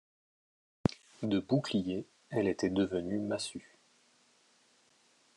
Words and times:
De 1.21 1.37
bouclier 1.39 2.07
elle 2.31 2.47
était 2.47 2.71
devenue 2.71 3.19
massue. 3.19 3.77